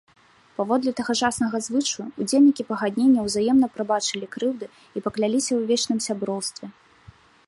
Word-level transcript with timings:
Паводле 0.59 0.91
тагачаснага 0.99 1.57
звычаю, 1.67 2.05
удзельнікі 2.23 2.65
пагаднення 2.71 3.25
ўзаемна 3.27 3.67
прабачылі 3.75 4.27
крыўды 4.35 4.65
і 4.73 4.99
пакляліся 5.07 5.51
ў 5.55 5.61
вечным 5.73 5.99
сяброўстве. 6.07 6.65